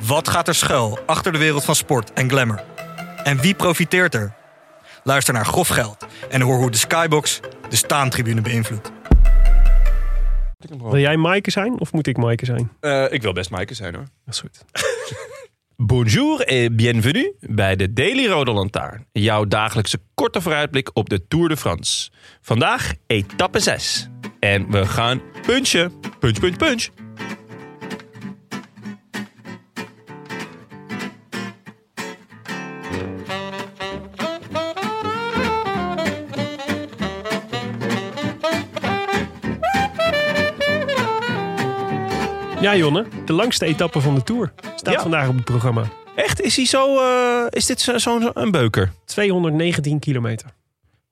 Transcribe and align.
Wat 0.00 0.28
gaat 0.28 0.48
er 0.48 0.54
schuil 0.54 0.98
achter 1.06 1.32
de 1.32 1.38
wereld 1.38 1.64
van 1.64 1.74
sport 1.74 2.12
en 2.12 2.30
glamour? 2.30 2.64
En 3.24 3.40
wie 3.40 3.54
profiteert 3.54 4.14
er? 4.14 4.34
Luister 5.04 5.34
naar 5.34 5.46
Grof 5.46 5.68
Geld 5.68 6.06
en 6.28 6.40
hoor 6.40 6.56
hoe 6.56 6.70
de 6.70 6.76
Skybox 6.76 7.40
de 7.68 7.76
staantribune 7.76 8.40
beïnvloedt. 8.40 8.90
Wil 10.78 10.98
jij 10.98 11.16
Maaike 11.16 11.50
zijn 11.50 11.80
of 11.80 11.92
moet 11.92 12.06
ik 12.06 12.16
Maaike 12.16 12.44
zijn? 12.44 12.72
Eh, 12.80 13.12
ik 13.12 13.22
wil 13.22 13.32
best 13.32 13.50
Maaike 13.50 13.74
zijn 13.74 13.94
hoor. 13.94 14.04
Dat 14.24 14.34
is 14.34 14.40
goed. 14.40 14.64
Bonjour 15.76 16.40
et 16.40 16.76
bienvenue 16.76 17.34
bij 17.40 17.76
de 17.76 17.92
Daily 17.92 18.26
Rode 18.26 18.50
Lantaarn. 18.50 19.06
Jouw 19.12 19.44
dagelijkse 19.44 19.98
korte 20.14 20.40
vooruitblik 20.40 20.90
op 20.92 21.08
de 21.08 21.26
Tour 21.28 21.48
de 21.48 21.56
France. 21.56 22.10
Vandaag 22.40 22.92
etappe 23.06 23.60
6. 23.60 24.08
En 24.40 24.70
we 24.70 24.86
gaan 24.86 25.22
punchen. 25.46 25.92
Punch, 26.18 26.40
punch, 26.40 26.56
punch. 26.56 26.88
Ja, 42.60 42.76
Jonne. 42.76 43.04
De 43.24 43.32
langste 43.32 43.64
etappe 43.66 44.00
van 44.00 44.14
de 44.14 44.22
Tour 44.22 44.52
staat 44.76 44.94
Ja. 44.94 45.00
vandaag 45.00 45.28
op 45.28 45.34
het 45.34 45.44
programma. 45.44 45.82
Echt? 46.14 46.40
Is 46.40 46.56
hij 46.56 46.64
zo... 46.66 46.98
eh, 46.98 47.44
is 47.50 47.66
dit 47.66 47.80
zo'n 47.80 47.98
zo, 48.00 48.20
zo- 48.20 48.30
een 48.34 48.50
beuker? 48.50 48.92
219 49.04 49.98
kilometer. 49.98 50.46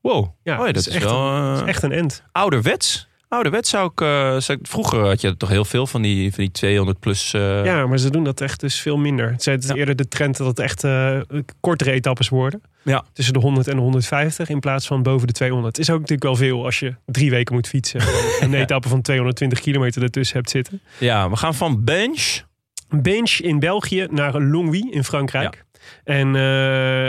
Wow. 0.01 0.27
Ja, 0.43 0.59
oh, 0.61 0.67
ja, 0.67 0.73
dat 0.73 0.87
is, 0.87 0.89
echt, 0.95 1.05
wel 1.05 1.29
een, 1.29 1.55
eh, 1.55 1.63
is 1.63 1.69
echt 1.69 1.83
een 1.83 1.93
end. 1.93 2.23
ouderwets. 2.33 3.09
Ouderwets 3.29 3.71
zou 3.71 3.91
ik, 3.93 4.01
eh, 4.01 4.37
zou 4.39 4.59
ik... 4.61 4.67
Vroeger 4.67 5.01
had 5.01 5.21
je 5.21 5.37
toch 5.37 5.49
heel 5.49 5.65
veel 5.65 5.87
van 5.87 6.03
die, 6.03 6.33
van 6.35 6.45
die 6.45 6.53
200 6.53 6.99
plus... 7.01 7.33
eh, 7.35 7.65
Ja, 7.65 7.87
maar 7.87 7.99
ze 7.99 8.11
doen 8.11 8.25
dat 8.25 8.41
echt 8.41 8.61
dus 8.61 8.81
veel 8.81 8.97
minder. 8.97 9.31
Het 9.31 9.45
Ja. 9.45 9.75
eerder 9.75 9.97
de 9.97 10.09
trend 10.09 10.37
dat 10.37 10.47
het 10.47 10.59
echt 10.59 10.85
eh, 10.85 11.21
kortere 11.61 11.91
etappes 11.91 12.29
worden. 12.29 12.63
Ja. 12.83 13.05
Tussen 13.13 13.35
de 13.35 13.41
100 13.41 13.69
en 13.69 13.75
de 13.77 13.81
150 13.83 14.49
in 14.49 14.61
plaats 14.61 14.87
van 14.87 15.03
boven 15.03 15.27
de 15.27 15.33
200. 15.33 15.77
Het 15.77 15.87
is 15.89 15.93
ook 15.93 16.01
natuurlijk 16.01 16.23
wel 16.29 16.37
veel 16.49 16.65
als 16.65 16.79
je 16.79 16.95
drie 17.07 17.31
weken 17.31 17.55
moet 17.55 17.69
fietsen. 17.69 18.01
en 18.01 18.09
een 18.53 18.61
etappe 18.61 18.89
van 18.89 19.03
220 19.03 19.61
kilometer 19.61 20.03
ertussen 20.03 20.37
hebt 20.37 20.51
zitten. 20.51 20.81
ja, 20.99 21.31
we 21.31 21.37
gaan 21.37 21.55
van 21.55 21.85
bench... 21.85 22.41
Bench 22.89 23.31
in 23.31 23.59
België 23.59 24.07
naar 24.11 24.41
Longwy 24.41 24.83
in 24.91 25.05
Frankrijk. 25.05 25.65
En 26.05 26.35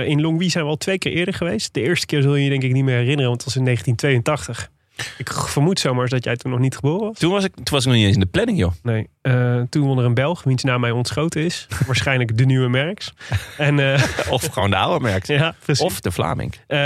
in 0.08 0.22
Longwy 0.22 0.50
zijn 0.50 0.63
we 0.63 0.69
al 0.69 0.78
twee 0.78 0.97
keer 0.97 1.12
eerder 1.12 1.34
geweest. 1.34 1.74
De 1.74 1.81
eerste 1.81 2.06
keer 2.06 2.22
zul 2.22 2.36
je 2.36 2.44
je 2.44 2.50
denk 2.50 2.63
ik 2.63 2.74
niet 2.74 2.84
meer 2.84 2.96
herinneren, 2.97 3.28
want 3.28 3.36
het 3.44 3.46
was 3.46 3.56
in 3.56 3.63
1982. 3.63 4.69
Ik 5.18 5.34
vermoed 5.34 5.80
zomaar 5.80 6.08
dat 6.08 6.24
jij 6.24 6.35
toen 6.35 6.52
nog 6.52 6.59
niet 6.59 6.75
geboren 6.75 7.08
was. 7.08 7.18
Toen 7.18 7.31
was, 7.31 7.44
ik, 7.44 7.56
toen 7.56 7.66
was 7.69 7.81
ik 7.81 7.88
nog 7.88 7.96
niet 7.96 8.06
eens 8.06 8.13
in 8.16 8.19
de 8.19 8.25
planning, 8.25 8.58
joh. 8.58 8.72
Nee, 8.84 9.08
eh, 9.22 9.62
toen 9.69 9.85
won 9.85 9.97
er 9.97 10.06
een 10.06 10.13
Belg, 10.13 10.44
wiens 10.44 10.63
naam 10.63 10.80
mij 10.80 10.91
ontschoten 10.91 11.41
is. 11.41 11.68
Waarschijnlijk 11.85 12.38
de 12.38 12.46
nieuwe 12.46 12.69
Merks. 12.69 13.13
En 13.57 13.94
eh, 13.94 14.03
Of 14.30 14.46
gewoon 14.46 14.69
de 14.69 14.75
oude 14.75 15.03
merk. 15.03 15.25
ja, 15.41 15.56
precies. 15.59 15.86
Of 15.86 16.00
de 16.00 16.12
Vlaming. 16.12 16.53
Eh, 16.68 16.78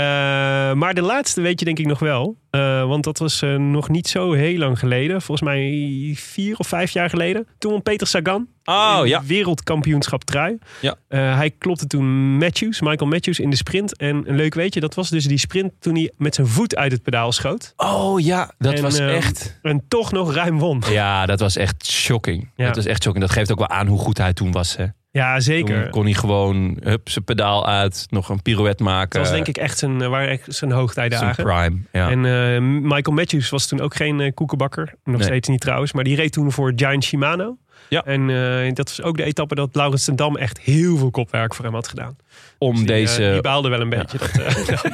maar 0.72 0.94
de 0.94 1.02
laatste 1.02 1.40
weet 1.40 1.58
je 1.58 1.64
denk 1.64 1.78
ik 1.78 1.86
nog 1.86 1.98
wel. 1.98 2.36
Eh, 2.52 2.84
want 2.84 3.04
dat 3.04 3.18
was 3.18 3.42
eh, 3.42 3.56
nog 3.56 3.88
niet 3.88 4.08
zo 4.08 4.32
heel 4.32 4.58
lang 4.58 4.78
geleden. 4.78 5.22
Volgens 5.22 5.48
mij 5.48 6.14
vier 6.16 6.56
of 6.56 6.66
vijf 6.66 6.90
jaar 6.90 7.10
geleden. 7.10 7.46
Toen 7.58 7.72
won 7.72 7.82
Peter 7.82 8.06
Sagan. 8.06 8.48
Oh, 8.64 8.98
in 9.02 9.08
ja. 9.08 9.22
wereldkampioenschap 9.24 10.24
trui. 10.24 10.58
Ja. 10.80 10.94
Eh, 11.08 11.36
hij 11.36 11.50
klopte 11.50 11.86
toen 11.86 12.36
Matthews, 12.36 12.80
Michael 12.80 13.10
Matthews 13.10 13.40
in 13.40 13.50
de 13.50 13.56
sprint. 13.56 13.96
En 13.96 14.22
een 14.28 14.36
leuk 14.36 14.54
weetje, 14.54 14.80
dat 14.80 14.94
was 14.94 15.10
dus 15.10 15.24
die 15.24 15.38
sprint 15.38 15.72
toen 15.78 15.94
hij 15.94 16.12
met 16.16 16.34
zijn 16.34 16.46
voet 16.46 16.76
uit 16.76 16.92
het 16.92 17.02
pedaal 17.02 17.32
schoot. 17.32 17.72
Oh 17.76 18.20
ja, 18.20 18.50
dat 18.58 18.74
En, 18.74 18.82
was 18.82 18.98
ehm, 18.98 19.08
echt... 19.08 19.58
En 19.62 19.84
toch 19.88 20.12
nog 20.12 20.34
ruim 20.34 20.58
won. 20.58 20.82
Ja, 20.90 21.26
dat 21.26 21.40
was 21.40 21.56
echt 21.56 21.86
shocking. 21.86 22.50
Ja. 22.56 22.66
Dat 22.66 22.76
was 22.76 22.86
echt 22.86 23.02
shocking. 23.02 23.24
Dat 23.24 23.34
geeft 23.34 23.52
ook 23.52 23.58
wel 23.58 23.68
aan 23.68 23.86
hoe 23.86 23.98
goed 23.98 24.18
hij 24.18 24.32
toen 24.32 24.52
was. 24.52 24.76
Hè. 24.76 24.86
Ja, 25.12 25.40
zeker. 25.40 25.82
Toen 25.82 25.90
kon 25.90 26.04
hij 26.04 26.14
gewoon 26.14 26.76
hup, 26.82 27.08
zijn 27.08 27.24
pedaal 27.24 27.66
uit, 27.66 28.06
nog 28.10 28.28
een 28.28 28.42
pirouette 28.42 28.82
maken. 28.82 29.10
Dat 29.10 29.20
was 29.20 29.30
denk 29.30 29.46
ik 29.46 29.56
echt 29.56 29.78
zijn, 29.78 30.02
eh, 30.02 30.08
waren 30.08 30.28
echt 30.28 30.42
zijn 30.42 30.54
zijn 30.54 30.70
hoogtijdagen. 30.70 31.44
prime. 31.44 31.78
Ja. 31.92 32.10
En 32.10 32.24
eh, 32.24 32.60
Michael 32.90 33.16
Matthews 33.16 33.50
was 33.50 33.66
toen 33.66 33.80
ook 33.80 33.94
geen 33.94 34.20
eh, 34.20 34.34
koekenbakker. 34.34 34.94
Nog 35.04 35.16
Nee. 35.16 35.24
steeds 35.26 35.48
niet 35.48 35.60
trouwens. 35.60 35.92
Maar 35.92 36.04
die 36.04 36.16
reed 36.16 36.32
toen 36.32 36.52
voor 36.52 36.72
Giant 36.76 37.04
Shimano. 37.04 37.56
Ja. 37.88 38.04
En 38.04 38.30
eh, 38.30 38.72
dat 38.74 38.88
was 38.88 39.02
ook 39.02 39.16
de 39.16 39.22
etappe 39.22 39.54
dat 39.54 39.68
Laurens 39.72 40.04
ten 40.04 40.16
Dam 40.16 40.36
echt 40.36 40.60
heel 40.60 40.96
veel 40.96 41.10
kopwerk 41.10 41.54
voor 41.54 41.64
hem 41.64 41.74
had 41.74 41.88
gedaan. 41.88 42.16
Om 42.58 42.74
Die, 42.74 42.86
deze... 42.86 43.26
eh, 43.26 43.32
die 43.32 43.40
baalde 43.40 43.68
wel 43.68 43.80
een 43.80 43.88
beetje 43.88 44.18
dat, 44.66 44.86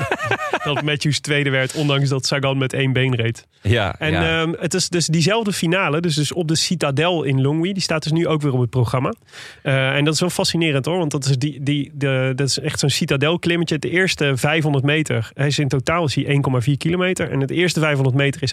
dat 0.65 0.83
Matthews 0.83 1.21
tweede 1.21 1.51
werd. 1.51 1.75
Ondanks 1.75 2.09
dat 2.09 2.27
Sagan 2.27 2.59
met 2.59 2.73
één 2.73 2.93
been 2.93 3.15
reed. 3.15 3.47
ja, 3.63 3.99
En 3.99 4.11
ja. 4.13 4.41
ehm, 4.41 4.53
het 4.59 4.75
is 4.75 4.89
dus 4.89 5.07
diezelfde 5.07 5.53
finale. 5.53 6.01
Dus, 6.01 6.15
dus 6.15 6.33
op 6.33 6.49
de 6.49 6.55
Citadel 6.57 7.23
in 7.23 7.41
Longwy. 7.41 7.73
Die 7.73 7.83
staat 7.83 8.03
dus 8.03 8.13
nu 8.13 8.27
ook 8.27 8.43
weer 8.43 8.53
op 8.53 8.61
het 8.61 8.71
programma. 8.71 9.15
En 9.63 10.05
dat 10.05 10.15
is 10.15 10.21
wel 10.21 10.31
fascinerend 10.31 10.85
hoor. 10.85 10.99
Want 10.99 11.11
dat 11.11 11.25
is, 11.25 11.39
die, 11.39 11.63
die, 11.63 11.91
de, 11.95 12.33
dat 12.37 12.49
is 12.49 12.59
echt 12.59 12.79
zo'n 12.79 12.91
Citadel 12.91 13.39
klimmetje. 13.39 13.79
De 13.79 13.91
eerste 13.91 14.33
500 14.37 14.85
meter. 14.85 15.31
Hij 15.35 15.47
is 15.47 15.59
in 15.59 15.69
totaal 15.69 16.05
is 16.05 16.15
hij 16.15 16.41
1,4 16.69 16.73
kilometer. 16.77 17.31
En 17.31 17.41
het 17.41 17.51
eerste 17.51 17.81
500 17.81 18.17
meter 18.17 18.43
is 18.43 18.53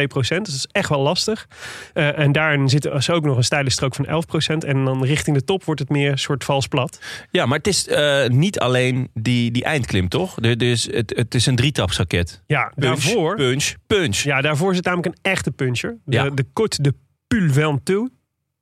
8,2 0.00 0.04
procent. 0.06 0.44
Dus 0.44 0.54
dat 0.54 0.64
is 0.64 0.72
echt 0.72 0.88
wel 0.88 1.00
lastig. 1.00 1.46
En 1.92 2.32
daarin 2.32 2.68
zit 2.68 2.84
er 2.84 2.92
dus 2.92 3.10
ook 3.10 3.24
nog 3.24 3.36
een 3.36 3.44
steile 3.44 3.70
strook 3.76 3.94
van 3.94 4.06
11 4.06 4.26
procent. 4.26 4.64
En 4.64 4.84
dan 4.84 5.04
richting 5.04 5.36
de 5.36 5.44
top 5.44 5.64
wordt 5.64 5.80
het 5.80 5.88
meer 5.88 6.10
een 6.10 6.18
soort 6.18 6.44
vals 6.44 6.66
plat. 6.66 7.00
ja, 7.30 7.46
maar 7.46 7.58
het 7.58 7.66
is 7.66 7.88
eh, 7.88 8.26
niet 8.26 8.58
alleen 8.58 9.10
die, 9.14 9.50
die 9.50 9.64
eindklim, 9.64 10.08
toch? 10.08 10.40
Is- 10.40 10.92
het, 10.92 11.12
het 11.16 11.34
is 11.34 11.46
een 11.46 11.56
drietapsraket. 11.56 12.42
Ja, 12.46 12.72
Punch, 12.74 12.86
daarvoor... 12.88 13.34
punch, 13.36 13.74
punch. 13.86 14.16
Ja, 14.16 14.40
daarvoor 14.40 14.74
zit 14.74 14.84
namelijk 14.84 15.08
een 15.08 15.30
echte 15.32 15.50
puncher. 15.50 15.96
De, 16.04 16.16
Ja. 16.16 16.30
de 16.30 16.44
Côte 16.44 16.80
de 16.80 16.94
Pulventeux. 17.26 18.10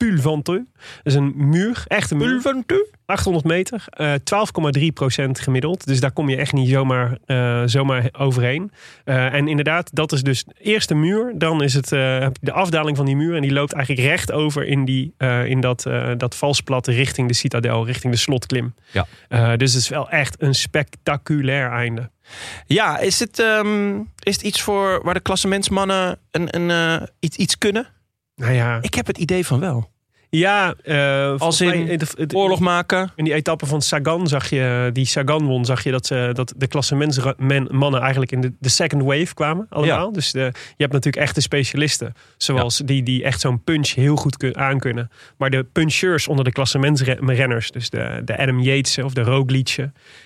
Pulventeux. 0.09 0.63
Dat 0.77 1.13
is 1.13 1.15
een 1.15 1.33
muur, 1.37 1.85
echte 1.87 2.15
muur. 2.15 2.43
800 3.07 3.45
meter, 3.45 3.85
eh 3.91 4.13
12,3 4.79 4.87
procent 4.95 5.41
gemiddeld. 5.41 5.87
Dus 5.87 6.01
daar 6.01 6.13
kom 6.13 6.29
je 6.29 6.37
echt 6.37 6.53
niet 6.53 6.69
zomaar, 6.69 7.19
eh, 7.27 7.63
zomaar 7.65 8.09
overheen. 8.19 8.73
Eh, 9.05 9.35
en 9.35 9.49
inderdaad, 9.49 9.91
dat 9.93 10.13
is 10.13 10.23
dus 10.23 10.45
de 10.45 10.55
eerste 10.59 10.95
muur. 10.95 11.33
Dan 11.37 11.63
is 11.63 11.75
het 11.75 11.93
eh, 11.93 12.27
de 12.41 12.53
afdaling 12.53 12.97
van 12.97 13.07
die 13.07 13.17
muur. 13.17 13.35
En 13.35 13.43
die 13.43 13.53
loopt 13.53 13.73
eigenlijk 13.73 14.07
recht 14.09 14.33
over 14.33 14.67
in, 14.67 14.85
die, 14.85 15.15
eh, 15.17 15.47
in 15.47 15.61
dat, 15.61 15.87
eh 15.87 16.11
dat 16.17 16.35
valsplat 16.35 16.87
richting 16.87 17.29
de 17.29 17.35
citadel, 17.35 17.87
richting 17.87 18.13
de 18.13 18.19
slotklim. 18.19 18.75
Ja. 18.91 19.07
Eh, 19.29 19.57
dus 19.57 19.73
het 19.73 19.83
is 19.83 19.89
wel 19.89 20.11
echt 20.11 20.43
een 20.43 20.55
spectaculair 20.55 21.71
einde. 21.71 22.11
Ja, 22.67 22.99
is 22.99 23.19
het, 23.21 23.39
ehm, 23.39 23.99
is 24.23 24.35
het 24.35 24.43
iets 24.43 24.63
voor 24.63 25.01
waar 25.03 25.15
de 25.15 25.21
klassementsmannen 25.21 26.19
een, 26.31 26.57
een, 26.57 26.71
eh, 26.71 27.07
iets, 27.21 27.37
iets 27.37 27.59
kunnen? 27.59 27.87
Nou 28.35 28.53
ja, 28.53 28.79
Ik 28.81 28.95
heb 28.95 29.07
het 29.07 29.19
idee 29.19 29.47
van 29.47 29.61
wel. 29.61 29.93
Ja 30.39 30.75
eh, 30.85 31.35
Als 31.41 31.61
in 31.61 31.85
mij 31.87 31.97
de- 31.97 32.27
Oorlog 32.37 32.61
maken. 32.61 33.11
In 33.17 33.25
die 33.25 33.35
etappe 33.35 33.67
van 33.67 33.83
Sagan 33.83 34.27
zag 34.29 34.51
je, 34.51 34.91
die 34.93 35.05
Sagan 35.07 35.45
won, 35.47 35.65
zag 35.65 35.85
je 35.85 35.91
dat, 35.91 36.07
ze, 36.07 36.31
dat 36.33 36.55
de 36.57 36.67
klassementsmannen 36.67 38.01
eigenlijk 38.01 38.33
in 38.33 38.41
de, 38.41 38.53
de 38.59 38.69
second 38.69 39.03
wave 39.03 39.35
kwamen 39.35 39.67
allemaal. 39.71 40.07
Ja. 40.07 40.13
Dus 40.13 40.33
de, 40.33 40.39
je 40.41 40.53
hebt 40.83 40.93
natuurlijk 40.93 41.23
echte 41.25 41.41
specialisten, 41.41 42.15
zoals 42.37 42.83
die, 42.85 43.03
die 43.03 43.25
echt 43.25 43.41
zo'n 43.41 43.63
punch 43.65 43.95
heel 43.95 44.17
goed 44.17 44.37
kun, 44.37 44.57
aankunnen. 44.57 45.11
Maar 45.37 45.51
de 45.51 45.65
puncheurs 45.73 46.29
onder 46.29 46.45
de 46.45 46.53
klassementsrenners, 46.53 47.71
dus 47.71 47.91
de, 47.91 48.23
de 48.25 48.39
Adam 48.39 48.61
Yates 48.61 48.99
of 48.99 49.13
de 49.13 49.23
Roglic, 49.23 49.77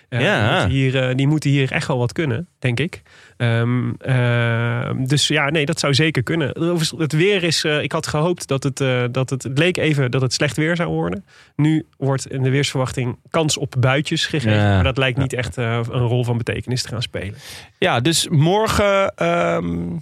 eh, 0.09 0.21
Ja. 0.21 0.41
die, 0.41 0.51
moeten 0.53 0.71
hier, 0.71 1.09
eh, 1.09 1.15
die 1.17 1.27
moeten 1.27 1.51
hier 1.51 1.73
echt 1.73 1.87
wel 1.87 1.99
wat 1.99 2.13
kunnen, 2.13 2.49
denk 2.59 2.81
ik. 2.81 3.03
Ehm, 3.37 3.91
ehm, 3.99 5.05
dus 5.07 5.29
ja, 5.29 5.51
nee, 5.51 5.67
dat 5.67 5.81
zou 5.81 5.95
zeker 5.95 6.23
kunnen. 6.23 6.49
Het 6.99 7.13
weer 7.13 7.43
is, 7.43 7.65
eh, 7.65 7.83
ik 7.83 7.93
had 7.93 8.07
gehoopt 8.07 8.49
dat 8.49 8.63
het, 8.63 8.81
eh, 8.81 9.03
dat 9.11 9.31
het, 9.31 9.43
het 9.43 9.59
leek 9.59 9.77
even 9.77 9.98
dat 10.07 10.21
het 10.21 10.33
slecht 10.33 10.57
weer 10.57 10.77
zou 10.77 10.89
worden. 10.89 11.25
Nu 11.57 11.87
wordt 11.97 12.31
in 12.31 12.43
de 12.43 12.51
weersverwachting 12.51 13.19
kans 13.31 13.57
op 13.57 13.75
buitjes 13.79 14.27
gegeven. 14.27 14.53
Ja. 14.53 14.75
Maar 14.75 14.85
dat 14.85 14.99
lijkt 14.99 15.19
niet 15.19 15.33
echt 15.33 15.59
eh, 15.59 15.81
een 15.91 16.07
rol 16.07 16.25
van 16.25 16.39
betekenis 16.39 16.83
te 16.83 16.89
gaan 16.89 17.03
spelen. 17.03 17.35
Ja, 17.79 18.01
dus 18.01 18.29
morgen... 18.29 19.15
ehm, 19.15 19.97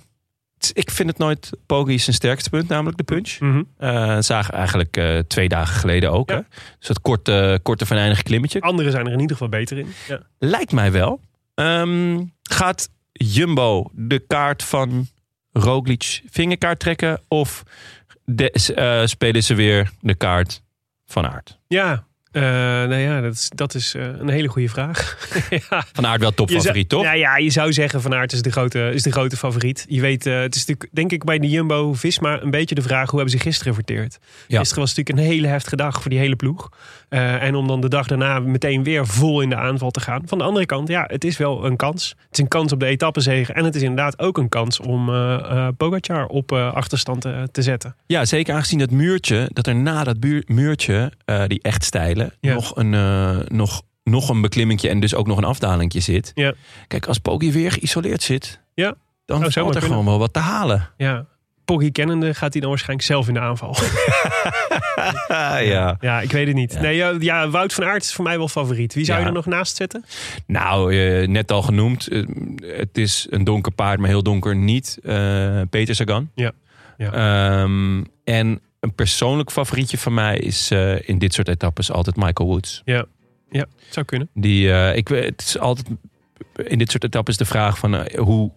ik 0.72 0.90
vind 0.90 1.08
het 1.08 1.18
nooit 1.18 1.50
Poggi 1.66 1.98
zijn 1.98 2.16
sterkste 2.16 2.50
punt, 2.50 2.68
namelijk 2.68 2.96
de 2.96 3.04
punch. 3.04 3.38
Mhm. 3.40 3.62
Eh 3.76 4.16
zagen 4.20 4.54
eigenlijk 4.54 4.96
eh, 4.96 5.18
twee 5.18 5.48
dagen 5.48 5.74
geleden 5.74 6.12
ook. 6.12 6.30
Ja. 6.30 6.36
Hè? 6.36 6.42
Dus 6.78 6.88
dat 6.88 7.00
korte, 7.00 7.60
korte 7.62 7.86
venijnige 7.86 8.22
klimmetje. 8.22 8.60
Anderen 8.60 8.92
zijn 8.92 9.06
er 9.06 9.12
in 9.12 9.20
ieder 9.20 9.36
geval 9.36 9.50
beter 9.50 9.78
in. 9.78 9.86
Ja. 10.08 10.20
Lijkt 10.38 10.72
mij 10.72 10.92
wel. 10.92 11.20
Ehm, 11.54 12.24
gaat 12.42 12.88
Jumbo 13.12 13.90
de 13.92 14.18
kaart 14.18 14.62
van 14.62 15.06
Roglic 15.52 16.22
vingerkaart 16.30 16.78
trekken? 16.78 17.20
Of 17.28 17.62
de- 18.26 18.50
eh, 18.74 19.06
spelen 19.06 19.42
ze 19.42 19.54
weer 19.54 19.90
de 20.00 20.14
kaart 20.14 20.62
van 21.04 21.26
Aert? 21.26 21.58
Ja, 21.66 22.06
eh, 22.36 22.42
nou 22.88 22.96
ja, 22.96 23.20
dat 23.20 23.32
is, 23.32 23.50
dat 23.54 23.74
is 23.74 23.94
eh, 23.94 24.04
een 24.18 24.28
hele 24.28 24.48
goede 24.48 24.68
vraag. 24.68 25.18
ja. 25.68 25.84
Van 25.92 26.06
Aert 26.06 26.20
wel 26.20 26.34
topfavoriet, 26.34 26.88
toch? 26.88 27.02
Nou 27.02 27.16
ja, 27.16 27.36
je 27.36 27.50
zou 27.50 27.72
zeggen 27.72 28.02
Van 28.02 28.14
Aert 28.14 28.32
is 28.32 28.42
de 28.42 28.50
grote, 28.50 28.90
is 28.94 29.02
de 29.02 29.12
grote 29.12 29.36
favoriet. 29.36 29.86
Je 29.88 30.00
weet, 30.00 30.26
eh, 30.26 30.40
het 30.40 30.54
is 30.54 30.66
natuurlijk 30.66 30.94
denk 30.94 31.12
ik 31.12 31.24
bij 31.24 31.38
de 31.38 31.48
Jumbo-Visma 31.48 32.42
een 32.42 32.50
beetje 32.50 32.74
de 32.74 32.82
vraag... 32.82 33.10
hoe 33.10 33.20
hebben 33.20 33.38
ze 33.38 33.44
gisteren 33.44 33.74
verteerd? 33.74 34.18
Ja. 34.46 34.58
Gisteren 34.58 34.82
was 34.82 34.94
natuurlijk 34.94 35.18
een 35.18 35.32
hele 35.32 35.46
heftige 35.46 35.76
dag 35.76 36.02
voor 36.02 36.10
die 36.10 36.18
hele 36.18 36.36
ploeg. 36.36 36.68
En 37.08 37.54
om 37.54 37.66
dan 37.66 37.80
de 37.80 37.88
dag 37.88 38.06
daarna 38.06 38.40
meteen 38.40 38.82
weer 38.82 39.06
vol 39.06 39.40
in 39.40 39.48
de 39.48 39.56
aanval 39.56 39.90
te 39.90 40.00
gaan. 40.00 40.22
Van 40.26 40.38
de 40.38 40.44
andere 40.44 40.66
kant, 40.66 40.88
ja, 40.88 41.04
het 41.06 41.24
is 41.24 41.36
wel 41.36 41.64
een 41.64 41.76
kans. 41.76 42.08
Het 42.08 42.32
is 42.32 42.38
een 42.38 42.48
kans 42.48 42.72
op 42.72 42.80
de 42.80 42.86
etappenzege. 42.86 43.52
En 43.52 43.64
het 43.64 43.74
is 43.74 43.82
inderdaad 43.82 44.18
ook 44.18 44.38
een 44.38 44.48
kans 44.48 44.80
om 44.80 45.06
Pogacar 45.76 46.26
op 46.26 46.52
achterstand 46.52 47.20
te, 47.20 47.48
te 47.52 47.62
zetten. 47.62 47.94
Ja, 48.06 48.24
zeker 48.24 48.54
aangezien 48.54 48.78
dat 48.78 48.90
muurtje, 48.90 49.50
dat 49.52 49.66
er 49.66 49.74
na 49.74 50.04
dat 50.04 50.16
muurtje, 50.46 51.12
die 51.46 51.62
echt 51.62 51.84
Ja. 52.40 52.54
nog, 52.54 52.76
een, 52.76 52.94
eh, 52.94 53.36
nog, 53.48 53.82
nog 54.04 54.28
een 54.28 54.40
beklimmingje 54.40 54.88
en 54.88 55.00
dus 55.00 55.14
ook 55.14 55.26
nog 55.26 55.38
een 55.38 55.44
afdalingje 55.44 56.00
zit. 56.00 56.32
Ja. 56.34 56.52
Kijk, 56.88 57.06
als 57.06 57.18
Poggi 57.18 57.52
weer 57.52 57.72
geïsoleerd 57.72 58.22
zit, 58.22 58.60
Ja. 58.74 58.94
dan 59.24 59.38
valt 59.38 59.54
er 59.56 59.62
kunnen. 59.62 59.82
gewoon 59.82 60.04
wel 60.04 60.18
wat 60.18 60.32
te 60.32 60.38
halen. 60.38 60.90
Ja. 60.96 61.26
Poggi 61.64 61.92
kennende 61.92 62.34
gaat 62.34 62.52
hij 62.52 62.60
dan 62.60 62.70
waarschijnlijk 62.70 63.08
zelf 63.08 63.28
in 63.28 63.34
de 63.34 63.40
aanval. 63.40 63.76
ja. 65.62 65.96
ja, 66.00 66.20
ik 66.20 66.32
weet 66.32 66.46
het 66.46 66.56
niet. 66.56 66.72
Ja. 66.72 66.80
Nee, 66.80 66.96
ja, 66.96 67.14
ja, 67.18 67.48
Wout 67.48 67.72
van 67.72 67.84
Aert 67.84 68.02
is 68.02 68.12
voor 68.14 68.24
mij 68.24 68.38
wel 68.38 68.48
favoriet. 68.48 68.94
Wie 68.94 69.04
zou 69.04 69.20
je 69.20 69.26
er 69.26 69.32
nog 69.32 69.46
naast 69.46 69.76
zetten? 69.76 70.04
Nou, 70.46 70.96
eh, 70.96 71.28
net 71.28 71.52
al 71.52 71.62
genoemd, 71.62 72.08
eh, 72.08 72.22
het 72.60 72.98
is 72.98 73.26
een 73.30 73.44
donker 73.44 73.72
paard, 73.72 73.98
maar 73.98 74.08
heel 74.08 74.22
donker 74.22 74.56
niet. 74.56 74.98
Peter 75.70 75.94
Sagan. 75.94 76.30
Ja. 76.34 76.52
Ja. 76.96 77.12
Ehm, 77.12 78.04
en 78.24 78.60
een 78.80 78.94
persoonlijk 78.94 79.50
favorietje 79.50 79.98
van 79.98 80.14
mij 80.14 80.38
is 80.38 80.70
eh, 80.70 81.08
in 81.08 81.18
dit 81.18 81.34
soort 81.34 81.48
etappes 81.48 81.90
altijd 81.90 82.16
Michael 82.16 82.48
Woods. 82.48 82.82
Ja, 82.84 83.66
het 83.84 83.94
zou 83.94 84.06
kunnen. 84.06 84.28
Die, 84.34 84.72
eh, 84.72 84.96
ik, 84.96 85.08
het 85.08 85.40
is 85.40 85.58
altijd 85.58 85.86
in 86.56 86.78
dit 86.78 86.90
soort 86.90 87.04
etappes 87.04 87.36
de 87.36 87.44
vraag 87.44 87.78
van 87.78 87.94
eh, 87.94 88.18
hoe, 88.18 88.52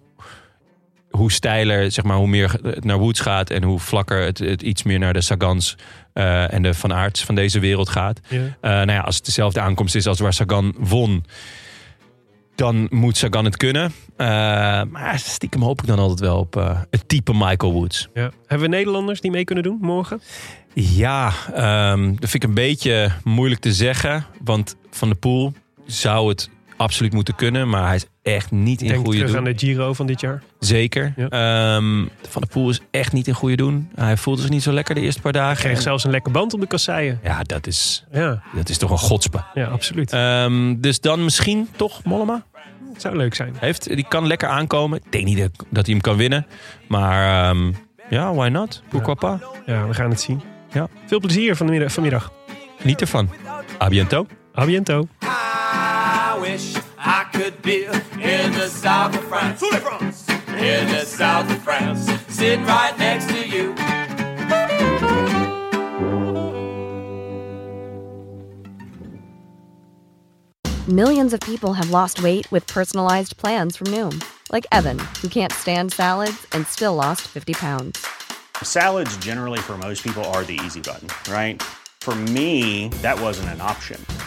hoe 1.09 1.31
steiler, 1.31 1.91
zeg 1.91 2.05
maar, 2.05 2.17
hoe 2.17 2.27
meer 2.27 2.59
het 2.63 2.83
naar 2.83 2.97
Woods 2.97 3.19
gaat 3.19 3.49
en 3.49 3.63
hoe 3.63 3.79
vlakker 3.79 4.21
het, 4.25 4.37
het 4.37 4.61
iets 4.61 4.83
meer 4.83 4.99
naar 4.99 5.13
de 5.13 5.21
Sagans 5.21 5.77
en 6.13 6.61
de 6.61 6.73
Van 6.73 6.93
Aerts 6.93 7.23
van 7.23 7.35
deze 7.35 7.59
wereld 7.59 7.89
gaat. 7.89 8.19
Ja. 8.27 8.57
Nou 8.61 8.91
ja, 8.91 8.99
als 8.99 9.15
het 9.15 9.25
dezelfde 9.25 9.59
aankomst 9.59 9.95
is 9.95 10.07
als 10.07 10.19
waar 10.19 10.33
Sagan 10.33 10.75
won, 10.77 11.25
dan 12.59 12.87
moet 12.89 13.17
Sagan 13.17 13.45
het 13.45 13.57
kunnen. 13.57 13.91
Eh, 14.15 14.27
maar 14.91 15.19
stiekem 15.19 15.61
hoop 15.61 15.81
ik 15.81 15.87
dan 15.87 15.99
altijd 15.99 16.19
wel 16.19 16.37
op 16.37 16.55
eh, 16.55 16.79
het 16.89 17.07
type 17.07 17.33
Michael 17.33 17.71
Woods. 17.71 18.07
Ja. 18.13 18.31
Hebben 18.45 18.69
we 18.69 18.75
Nederlanders 18.75 19.21
die 19.21 19.31
mee 19.31 19.43
kunnen 19.43 19.63
doen 19.63 19.77
morgen? 19.81 20.21
Ja, 20.73 21.33
ehm, 21.53 22.15
dat 22.15 22.29
vind 22.29 22.43
ik 22.43 22.49
een 22.49 22.55
beetje 22.55 23.11
moeilijk 23.23 23.61
te 23.61 23.73
zeggen. 23.73 24.25
Want 24.43 24.75
Van 24.89 25.09
de 25.09 25.15
Poel 25.15 25.53
zou 25.85 26.29
het 26.29 26.49
absoluut 26.77 27.13
moeten 27.13 27.35
kunnen. 27.35 27.69
Maar 27.69 27.85
hij 27.85 27.95
is 27.95 28.05
echt 28.35 28.51
niet 28.51 28.81
in 28.81 28.87
Denk 28.87 28.99
goede 29.03 29.17
terug 29.17 29.31
doen. 29.33 29.39
aan 29.47 29.51
de 29.53 29.57
Giro 29.59 29.93
van 29.93 30.07
dit 30.07 30.21
jaar. 30.21 30.43
Zeker. 30.59 31.13
Ja. 31.15 31.27
Ehm, 31.29 32.05
van 32.29 32.41
de 32.41 32.47
Poel 32.47 32.69
is 32.69 32.79
echt 32.91 33.13
niet 33.13 33.27
in 33.27 33.33
goede 33.33 33.55
doen. 33.55 33.89
Hij 33.95 34.17
voelde 34.17 34.41
zich 34.41 34.49
niet 34.49 34.63
zo 34.63 34.71
lekker 34.71 34.95
de 34.95 35.01
eerste 35.01 35.21
paar 35.21 35.31
dagen. 35.31 35.57
Kreeg 35.63 35.75
En- 35.75 35.81
zelfs 35.81 36.03
een 36.03 36.11
lekker 36.11 36.31
band 36.31 36.53
op 36.53 36.59
de 36.59 36.67
kasseien. 36.67 37.19
Ja, 37.23 37.43
dat 37.43 37.67
is, 37.67 38.05
Ja, 38.11 38.41
dat 38.55 38.69
is 38.69 38.77
toch 38.77 38.91
een 38.91 38.97
godspe. 38.97 39.43
ja 39.53 39.67
absoluut. 39.67 40.13
Ehm, 40.13 40.75
dus 40.79 40.99
dan 40.99 41.23
misschien 41.23 41.67
toch 41.75 42.03
Mollema? 42.03 42.45
Het 42.93 43.01
zou 43.01 43.15
leuk 43.17 43.35
zijn. 43.35 43.53
Heeft, 43.59 43.95
die 43.95 44.05
kan 44.07 44.27
lekker 44.27 44.49
aankomen. 44.49 44.97
Ik 45.05 45.11
denk 45.11 45.25
niet 45.25 45.37
dat, 45.37 45.51
dat 45.69 45.85
hij 45.85 45.93
hem 45.93 46.01
kan 46.03 46.17
winnen. 46.17 46.45
Maar 46.87 47.49
ehm, 47.49 47.71
ja, 48.09 48.33
why 48.33 48.47
not? 48.47 48.81
Pourquoi 48.89 49.15
pas? 49.15 49.39
Ja, 49.65 49.87
we 49.87 49.93
gaan 49.93 50.09
het 50.09 50.21
zien. 50.21 50.41
Ja. 50.73 50.87
Veel 51.05 51.19
plezier 51.19 51.55
van 51.55 51.65
de 51.65 51.71
middag, 51.71 51.91
vanmiddag. 51.91 52.31
Geniet 52.79 53.01
ervan. 53.01 53.29
A 53.81 53.87
biento. 53.87 54.27
A 54.59 54.65
biento. 54.65 55.07
I 55.23 56.41
wish 56.41 56.75
I 57.69 57.91
could 57.91 58.19
be 58.19 58.23
in 58.23 58.51
the 58.53 58.67
south 58.67 59.15
of 59.15 59.23
France. 59.25 59.61
In 59.61 60.87
the 60.87 61.05
south 61.05 61.51
of 61.51 61.61
France. 61.61 62.09
Sitting 62.27 62.65
right 62.65 62.97
next 62.97 63.29
to 63.29 63.47
you. 63.47 63.75
Millions 70.87 71.33
of 71.33 71.39
people 71.41 71.73
have 71.73 71.91
lost 71.91 72.23
weight 72.23 72.51
with 72.51 72.65
personalized 72.65 73.37
plans 73.37 73.77
from 73.77 73.87
Noom, 73.87 74.23
like 74.51 74.65
Evan, 74.71 74.97
who 75.21 75.29
can't 75.29 75.53
stand 75.53 75.93
salads 75.93 76.47
and 76.51 76.65
still 76.65 76.95
lost 76.95 77.21
50 77.27 77.53
pounds. 77.53 78.03
Salads, 78.63 79.15
generally, 79.17 79.59
for 79.59 79.77
most 79.77 80.03
people, 80.03 80.23
are 80.25 80.43
the 80.43 80.59
easy 80.65 80.81
button, 80.81 81.07
right? 81.31 81.61
For 82.01 82.15
me, 82.15 82.87
that 83.03 83.19
wasn't 83.19 83.49
an 83.49 83.61
option. 83.61 84.03